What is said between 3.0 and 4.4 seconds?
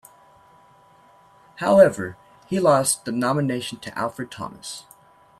the nomination to Alfred